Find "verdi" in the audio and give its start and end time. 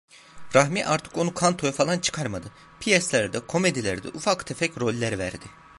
5.19-5.45